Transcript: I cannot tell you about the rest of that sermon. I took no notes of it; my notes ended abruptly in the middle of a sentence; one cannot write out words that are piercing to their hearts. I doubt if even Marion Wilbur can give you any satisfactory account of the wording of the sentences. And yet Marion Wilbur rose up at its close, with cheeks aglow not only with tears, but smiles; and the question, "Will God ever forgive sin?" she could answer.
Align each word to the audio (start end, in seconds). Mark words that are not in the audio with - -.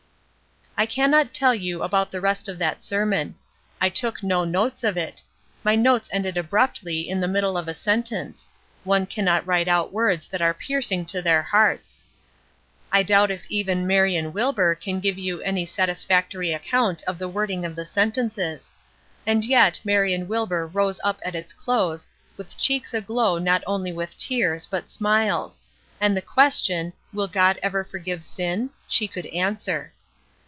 I 0.77 0.87
cannot 0.87 1.31
tell 1.31 1.53
you 1.53 1.83
about 1.83 2.09
the 2.09 2.19
rest 2.21 2.47
of 2.49 2.57
that 2.57 2.81
sermon. 2.81 3.35
I 3.79 3.87
took 3.89 4.23
no 4.23 4.43
notes 4.43 4.83
of 4.83 4.97
it; 4.97 5.21
my 5.63 5.75
notes 5.75 6.09
ended 6.11 6.37
abruptly 6.37 7.07
in 7.07 7.19
the 7.19 7.27
middle 7.27 7.55
of 7.55 7.67
a 7.67 7.75
sentence; 7.75 8.49
one 8.83 9.05
cannot 9.05 9.45
write 9.45 9.67
out 9.67 9.93
words 9.93 10.27
that 10.29 10.41
are 10.41 10.55
piercing 10.55 11.05
to 11.07 11.21
their 11.21 11.43
hearts. 11.43 12.05
I 12.91 13.03
doubt 13.03 13.29
if 13.29 13.45
even 13.47 13.85
Marion 13.85 14.33
Wilbur 14.33 14.73
can 14.73 14.99
give 14.99 15.19
you 15.19 15.39
any 15.43 15.67
satisfactory 15.67 16.51
account 16.51 17.03
of 17.03 17.19
the 17.19 17.29
wording 17.29 17.63
of 17.63 17.75
the 17.75 17.85
sentences. 17.85 18.73
And 19.27 19.45
yet 19.45 19.79
Marion 19.83 20.27
Wilbur 20.27 20.65
rose 20.65 20.99
up 21.03 21.19
at 21.23 21.35
its 21.35 21.53
close, 21.53 22.07
with 22.37 22.57
cheeks 22.57 22.91
aglow 22.91 23.37
not 23.37 23.61
only 23.67 23.91
with 23.91 24.17
tears, 24.17 24.65
but 24.65 24.89
smiles; 24.89 25.59
and 25.99 26.17
the 26.17 26.23
question, 26.23 26.93
"Will 27.13 27.27
God 27.27 27.59
ever 27.61 27.83
forgive 27.83 28.23
sin?" 28.23 28.71
she 28.87 29.07
could 29.07 29.27
answer. 29.27 29.93